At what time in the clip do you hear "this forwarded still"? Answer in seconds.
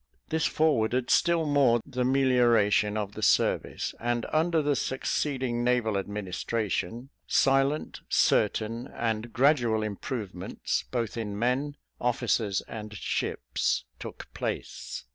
0.29-1.45